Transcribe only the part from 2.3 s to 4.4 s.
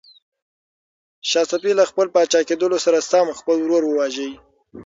کېدلو سره سم خپل ورور وواژه.